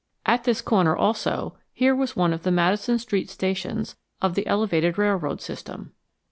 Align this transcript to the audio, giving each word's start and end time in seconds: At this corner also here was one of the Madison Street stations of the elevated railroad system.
At 0.25 0.45
this 0.45 0.61
corner 0.61 0.95
also 0.97 1.59
here 1.71 1.93
was 1.95 2.15
one 2.15 2.33
of 2.33 2.41
the 2.41 2.49
Madison 2.49 2.97
Street 2.97 3.29
stations 3.29 3.97
of 4.19 4.33
the 4.33 4.47
elevated 4.47 4.97
railroad 4.97 5.41
system. 5.41 5.91